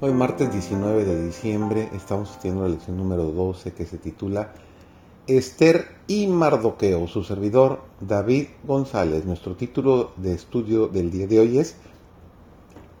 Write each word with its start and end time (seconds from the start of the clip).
Hoy 0.00 0.12
martes 0.12 0.52
19 0.52 1.04
de 1.04 1.24
diciembre 1.26 1.88
estamos 1.92 2.30
haciendo 2.30 2.62
la 2.62 2.68
lección 2.68 2.96
número 2.96 3.32
12 3.32 3.72
que 3.72 3.84
se 3.84 3.98
titula 3.98 4.52
Esther 5.26 5.88
y 6.06 6.28
Mardoqueo. 6.28 7.08
Su 7.08 7.24
servidor 7.24 7.80
David 8.00 8.46
González. 8.62 9.24
Nuestro 9.24 9.56
título 9.56 10.12
de 10.16 10.34
estudio 10.34 10.86
del 10.86 11.10
día 11.10 11.26
de 11.26 11.40
hoy 11.40 11.58
es 11.58 11.74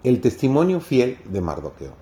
El 0.02 0.20
testimonio 0.20 0.80
fiel 0.80 1.18
de 1.26 1.40
Mardoqueo. 1.40 1.92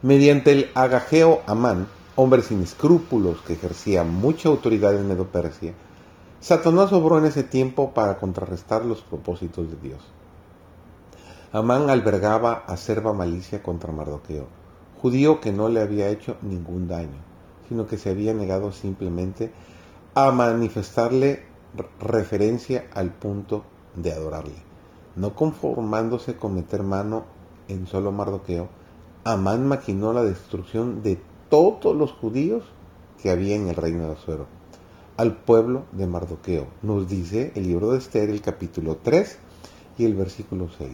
Mediante 0.00 0.52
el 0.52 0.70
agajeo 0.74 1.42
Amán, 1.46 1.86
hombre 2.16 2.40
sin 2.40 2.62
escrúpulos 2.62 3.42
que 3.42 3.52
ejercía 3.52 4.04
mucha 4.04 4.48
autoridad 4.48 4.94
en 4.94 5.06
Medo-Persia, 5.06 5.74
Satanás 6.40 6.94
obró 6.94 7.18
en 7.18 7.26
ese 7.26 7.42
tiempo 7.42 7.92
para 7.92 8.16
contrarrestar 8.16 8.86
los 8.86 9.02
propósitos 9.02 9.70
de 9.70 9.88
Dios. 9.88 10.00
Amán 11.54 11.88
albergaba 11.88 12.64
acerba 12.66 13.12
malicia 13.12 13.62
contra 13.62 13.92
Mardoqueo, 13.92 14.48
judío 15.00 15.40
que 15.40 15.52
no 15.52 15.68
le 15.68 15.82
había 15.82 16.08
hecho 16.08 16.36
ningún 16.42 16.88
daño, 16.88 17.20
sino 17.68 17.86
que 17.86 17.96
se 17.96 18.10
había 18.10 18.34
negado 18.34 18.72
simplemente 18.72 19.52
a 20.16 20.32
manifestarle 20.32 21.44
referencia 22.00 22.88
al 22.92 23.12
punto 23.12 23.62
de 23.94 24.10
adorarle. 24.10 24.56
No 25.14 25.36
conformándose 25.36 26.34
con 26.34 26.56
meter 26.56 26.82
mano 26.82 27.22
en 27.68 27.86
solo 27.86 28.10
Mardoqueo, 28.10 28.68
Amán 29.22 29.68
maquinó 29.68 30.12
la 30.12 30.24
destrucción 30.24 31.04
de 31.04 31.20
todos 31.50 31.94
los 31.94 32.10
judíos 32.14 32.64
que 33.22 33.30
había 33.30 33.54
en 33.54 33.68
el 33.68 33.76
reino 33.76 34.08
de 34.08 34.14
Azuero, 34.14 34.48
al 35.16 35.36
pueblo 35.36 35.84
de 35.92 36.08
Mardoqueo. 36.08 36.66
Nos 36.82 37.08
dice 37.08 37.52
el 37.54 37.68
libro 37.68 37.92
de 37.92 37.98
Esther, 37.98 38.28
el 38.28 38.40
capítulo 38.40 38.98
3 39.04 39.38
y 39.98 40.04
el 40.04 40.14
versículo 40.14 40.68
6. 40.76 40.90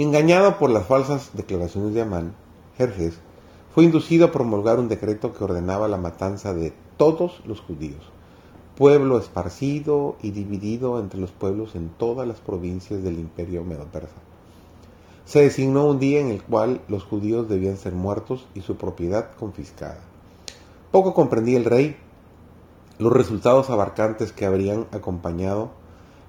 Engañado 0.00 0.58
por 0.58 0.70
las 0.70 0.86
falsas 0.86 1.30
declaraciones 1.32 1.92
de 1.92 2.02
Amán, 2.02 2.32
Jerjes 2.76 3.18
fue 3.74 3.82
inducido 3.82 4.26
a 4.26 4.30
promulgar 4.30 4.78
un 4.78 4.86
decreto 4.86 5.34
que 5.34 5.42
ordenaba 5.42 5.88
la 5.88 5.96
matanza 5.96 6.54
de 6.54 6.72
todos 6.96 7.40
los 7.44 7.60
judíos, 7.60 7.98
pueblo 8.76 9.18
esparcido 9.18 10.14
y 10.22 10.30
dividido 10.30 11.00
entre 11.00 11.18
los 11.18 11.32
pueblos 11.32 11.74
en 11.74 11.88
todas 11.88 12.28
las 12.28 12.38
provincias 12.38 13.02
del 13.02 13.18
imperio 13.18 13.64
medo-persa. 13.64 14.14
Se 15.24 15.40
designó 15.40 15.86
un 15.86 15.98
día 15.98 16.20
en 16.20 16.28
el 16.28 16.44
cual 16.44 16.80
los 16.86 17.02
judíos 17.02 17.48
debían 17.48 17.76
ser 17.76 17.94
muertos 17.94 18.46
y 18.54 18.60
su 18.60 18.76
propiedad 18.76 19.32
confiscada. 19.36 19.98
Poco 20.92 21.12
comprendía 21.12 21.58
el 21.58 21.64
rey 21.64 21.96
los 23.00 23.12
resultados 23.12 23.68
abarcantes 23.68 24.30
que 24.30 24.46
habrían 24.46 24.86
acompañado 24.92 25.70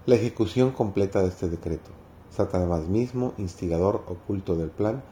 la 0.08 0.16
ejecución 0.16 0.72
completa 0.72 1.22
de 1.22 1.28
este 1.28 1.50
decreto. 1.50 1.99
Satanás 2.32 2.88
mismo, 2.88 3.34
instigador 3.38 4.04
oculto 4.08 4.56
del 4.56 4.70
plan, 4.70 5.04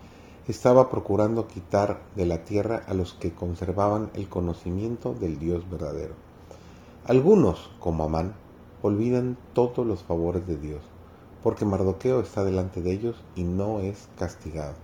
estaba 0.47 0.89
procurando 0.89 1.47
quitar 1.47 2.01
de 2.15 2.25
la 2.25 2.45
tierra 2.45 2.83
a 2.87 2.93
los 2.93 3.13
que 3.13 3.33
conservaban 3.33 4.09
el 4.13 4.29
conocimiento 4.29 5.13
del 5.13 5.39
Dios 5.39 5.69
verdadero. 5.69 6.13
Algunos, 7.05 7.69
como 7.79 8.05
Amán, 8.05 8.33
olvidan 8.81 9.37
todos 9.53 9.85
los 9.85 10.03
favores 10.03 10.47
de 10.47 10.57
Dios, 10.57 10.81
porque 11.43 11.65
Mardoqueo 11.65 12.21
está 12.21 12.43
delante 12.43 12.81
de 12.81 12.91
ellos 12.91 13.15
y 13.35 13.43
no 13.43 13.79
es 13.79 14.07
castigado, 14.17 14.75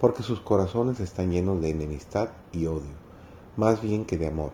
porque 0.00 0.22
sus 0.22 0.40
corazones 0.40 1.00
están 1.00 1.30
llenos 1.30 1.60
de 1.60 1.70
enemistad 1.70 2.30
y 2.52 2.66
odio, 2.66 2.94
más 3.56 3.80
bien 3.80 4.04
que 4.04 4.18
de 4.18 4.28
amor. 4.28 4.50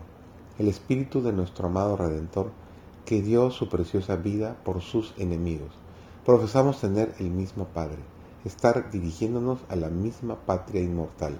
El 0.57 0.67
espíritu 0.67 1.21
de 1.21 1.33
nuestro 1.33 1.67
amado 1.67 1.97
Redentor, 1.97 2.51
que 3.05 3.21
dio 3.21 3.51
su 3.51 3.67
preciosa 3.67 4.15
vida 4.15 4.57
por 4.63 4.81
sus 4.81 5.13
enemigos, 5.17 5.71
Profesamos 6.25 6.81
tener 6.81 7.13
el 7.19 7.29
mismo 7.29 7.65
Padre, 7.65 7.99
estar 8.45 8.89
dirigiéndonos 8.89 9.59
a 9.69 9.75
la 9.75 9.89
misma 9.89 10.37
patria 10.37 10.81
inmortal, 10.81 11.37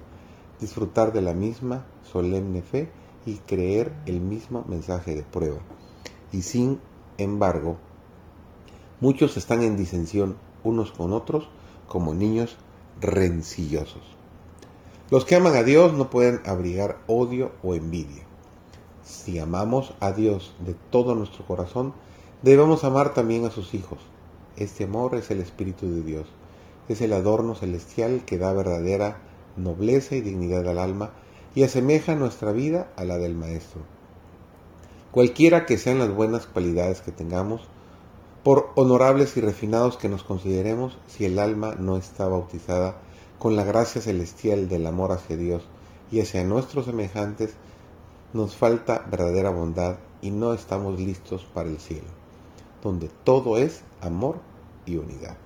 disfrutar 0.62 1.12
de 1.12 1.23
la 1.23 1.34
misma 1.34 1.88
solemne 2.03 2.62
fe 2.62 2.91
y 3.25 3.38
creer 3.38 3.91
el 4.06 4.22
mismo 4.22 4.63
mensaje 4.68 5.16
de 5.16 5.24
prueba. 5.24 5.57
Y 6.31 6.44
sin 6.44 6.79
embargo, 7.18 7.78
muchos 9.01 9.38
están 9.38 9.63
en 9.63 9.75
disensión 9.75 10.38
unos 10.63 10.91
con 10.91 11.13
otros 11.13 11.50
como 11.88 12.13
niños 12.13 12.56
rencillosos. 13.01 14.03
Los 15.09 15.25
que 15.25 15.34
aman 15.34 15.56
a 15.56 15.63
Dios 15.63 15.94
no 15.94 16.12
pueden 16.12 16.41
abrigar 16.45 17.00
odio 17.07 17.53
o 17.63 17.74
envidia. 17.74 18.24
Si 19.03 19.40
amamos 19.40 19.95
a 20.00 20.12
Dios 20.12 20.53
de 20.59 20.75
todo 20.91 21.16
nuestro 21.16 21.44
corazón, 21.44 21.95
debemos 22.44 22.84
amar 22.84 23.16
también 23.16 23.45
a 23.45 23.50
sus 23.50 23.74
hijos 23.74 23.97
este 24.58 24.86
amor 24.86 25.16
es 25.16 25.32
el 25.32 25.42
Espíritu 25.42 25.90
de 25.90 26.02
Dios, 26.02 26.28
es 26.88 27.02
el 27.02 27.14
adorno 27.14 27.56
celestial 27.56 28.24
que 28.26 28.38
da 28.38 28.54
verdadera 28.54 29.18
nobleza 29.58 30.16
y 30.16 30.22
dignidad 30.22 30.68
al 30.70 30.80
alma 30.80 31.12
y 31.56 31.64
asemeja 31.64 32.16
nuestra 32.16 32.52
vida 32.52 32.92
a 32.96 33.04
la 33.04 33.18
del 33.18 33.36
Maestro. 33.36 33.82
Cualquiera 35.12 35.66
que 35.66 35.78
sean 35.78 36.00
las 36.00 36.14
buenas 36.14 36.46
cualidades 36.46 37.02
que 37.02 37.12
tengamos, 37.12 37.62
por 38.44 38.70
honorables 38.76 39.36
y 39.38 39.42
refinados 39.42 39.98
que 39.98 40.10
nos 40.10 40.24
consideremos, 40.24 40.98
si 41.08 41.26
el 41.26 41.40
alma 41.40 41.76
no 41.80 41.98
está 41.98 42.28
bautizada 42.28 42.98
con 43.40 43.56
la 43.56 43.64
gracia 43.64 44.02
celestial 44.02 44.70
del 44.70 44.86
amor 44.86 45.12
hacia 45.12 45.36
Dios 45.36 45.64
y 46.12 46.22
hacia 46.22 46.44
nuestros 46.44 46.86
semejantes, 46.86 47.56
nos 48.34 48.56
falta 48.56 49.06
verdadera 49.10 49.50
bondad 49.50 49.98
y 50.22 50.32
no 50.32 50.54
estamos 50.54 51.00
listos 51.00 51.46
para 51.54 51.70
el 51.70 51.80
cielo 51.80 52.25
donde 52.85 53.09
todo 53.23 53.57
es 53.57 53.84
amor 54.00 54.38
y 54.85 54.97
unidad. 54.97 55.38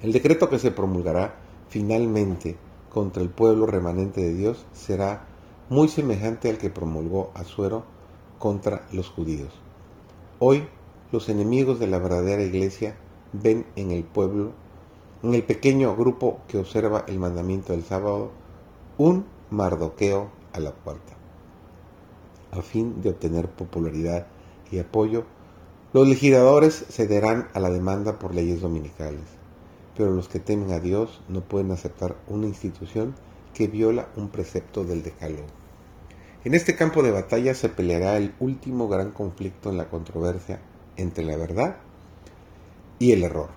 El 0.00 0.12
decreto 0.12 0.50
que 0.50 0.58
se 0.58 0.72
promulgará 0.72 1.36
finalmente 1.68 2.56
contra 2.90 3.22
el 3.22 3.30
pueblo 3.30 3.66
remanente 3.66 4.20
de 4.20 4.34
Dios 4.34 4.66
será 4.72 5.26
muy 5.70 5.86
semejante 5.86 6.50
al 6.50 6.58
que 6.58 6.70
promulgó 6.70 7.30
Azuero 7.34 7.84
contra 8.40 8.84
los 8.90 9.10
judíos. 9.10 9.52
Hoy 10.40 10.66
los 11.12 11.28
enemigos 11.28 11.78
de 11.78 11.86
la 11.86 12.00
verdadera 12.00 12.42
iglesia 12.42 12.96
ven 13.32 13.64
en 13.76 13.92
el 13.92 14.02
pueblo, 14.02 14.50
en 15.22 15.34
el 15.34 15.44
pequeño 15.44 15.94
grupo 15.94 16.40
que 16.48 16.58
observa 16.58 17.04
el 17.06 17.20
mandamiento 17.20 17.74
del 17.74 17.84
sábado, 17.84 18.32
un 18.98 19.24
mardoqueo 19.50 20.32
a 20.52 20.58
la 20.58 20.72
puerta. 20.72 21.12
A 22.50 22.60
fin 22.60 23.00
de 23.02 23.10
obtener 23.10 23.48
popularidad 23.48 24.26
y 24.72 24.80
apoyo, 24.80 25.26
los 25.92 26.08
legisladores 26.08 26.86
cederán 26.88 27.48
a 27.52 27.60
la 27.60 27.68
demanda 27.68 28.18
por 28.18 28.34
leyes 28.34 28.62
dominicales, 28.62 29.20
pero 29.94 30.10
los 30.10 30.26
que 30.28 30.40
temen 30.40 30.72
a 30.72 30.80
Dios 30.80 31.20
no 31.28 31.42
pueden 31.42 31.70
aceptar 31.70 32.16
una 32.28 32.46
institución 32.46 33.14
que 33.52 33.68
viola 33.68 34.08
un 34.16 34.30
precepto 34.30 34.84
del 34.84 35.02
decálogo. 35.02 35.46
En 36.44 36.54
este 36.54 36.76
campo 36.76 37.02
de 37.02 37.10
batalla 37.10 37.54
se 37.54 37.68
peleará 37.68 38.16
el 38.16 38.34
último 38.40 38.88
gran 38.88 39.10
conflicto 39.10 39.70
en 39.70 39.76
la 39.76 39.90
controversia 39.90 40.60
entre 40.96 41.24
la 41.24 41.36
verdad 41.36 41.76
y 42.98 43.12
el 43.12 43.22
error, 43.22 43.50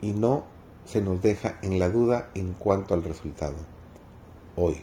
y 0.00 0.12
no 0.12 0.44
se 0.84 1.02
nos 1.02 1.20
deja 1.20 1.58
en 1.62 1.80
la 1.80 1.90
duda 1.90 2.30
en 2.34 2.52
cuanto 2.52 2.94
al 2.94 3.02
resultado. 3.02 3.56
Hoy, 4.54 4.82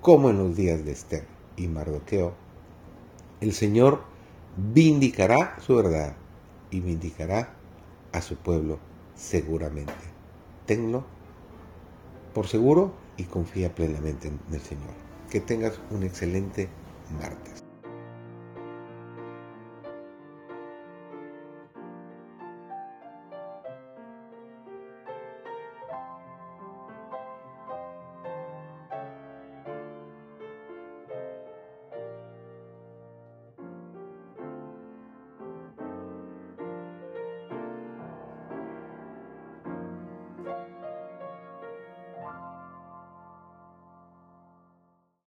como 0.00 0.28
en 0.30 0.38
los 0.38 0.56
días 0.56 0.84
de 0.84 0.90
Esther 0.90 1.24
y 1.56 1.68
Mardoqueo, 1.68 2.34
el 3.40 3.52
Señor 3.52 4.11
vindicará 4.56 5.56
su 5.60 5.76
verdad 5.76 6.14
y 6.70 6.80
vindicará 6.80 7.54
a 8.12 8.20
su 8.22 8.36
pueblo 8.36 8.78
seguramente. 9.14 9.92
Tenlo 10.66 11.04
por 12.34 12.48
seguro 12.48 12.92
y 13.16 13.24
confía 13.24 13.74
plenamente 13.74 14.28
en 14.28 14.38
el 14.52 14.60
Señor. 14.60 14.94
Que 15.30 15.40
tengas 15.40 15.80
un 15.90 16.02
excelente 16.02 16.68
martes. 17.20 17.61